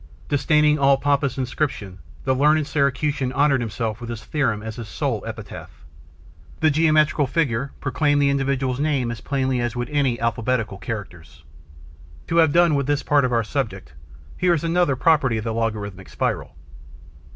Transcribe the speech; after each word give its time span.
Disdaining 0.29 0.79
all 0.79 0.97
pompous 0.97 1.37
inscription, 1.37 1.99
the 2.23 2.33
learned 2.33 2.65
Syracusan 2.65 3.31
honoured 3.33 3.61
himself 3.61 4.01
with 4.01 4.09
his 4.09 4.23
theorem 4.25 4.63
as 4.63 4.77
his 4.77 4.87
sole 4.87 5.23
epitaph. 5.27 5.85
The 6.59 6.71
geometrical 6.71 7.27
figure 7.27 7.73
proclaimed 7.79 8.19
the 8.19 8.31
individual's 8.31 8.79
name 8.79 9.11
as 9.11 9.21
plainly 9.21 9.61
as 9.61 9.75
would 9.75 9.91
any 9.91 10.19
alphabetical 10.19 10.79
characters. 10.79 11.43
To 12.29 12.37
have 12.37 12.51
done 12.51 12.73
with 12.73 12.87
this 12.87 13.03
part 13.03 13.25
of 13.25 13.31
our 13.31 13.43
subject, 13.43 13.93
here 14.39 14.55
is 14.55 14.63
another 14.63 14.95
property 14.95 15.37
of 15.37 15.43
the 15.43 15.53
logarithmic 15.53 16.09
spiral. 16.09 16.55